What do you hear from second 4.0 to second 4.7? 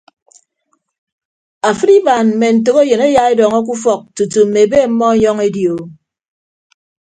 tutu mme